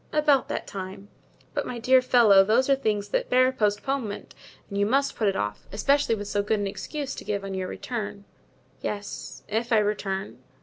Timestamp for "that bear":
3.09-3.51